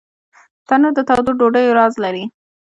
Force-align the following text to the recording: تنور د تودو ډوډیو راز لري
تنور 0.67 0.93
د 0.95 0.99
تودو 1.07 1.31
ډوډیو 1.39 1.75
راز 1.79 1.93
لري 2.03 2.23